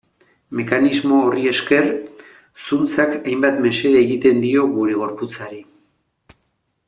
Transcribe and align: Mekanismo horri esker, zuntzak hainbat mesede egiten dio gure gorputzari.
Mekanismo 0.59 1.17
horri 1.25 1.43
esker, 1.49 1.89
zuntzak 2.69 3.13
hainbat 3.19 3.61
mesede 3.67 4.01
egiten 4.07 4.41
dio 4.47 4.63
gure 4.79 4.95
gorputzari. 5.03 5.61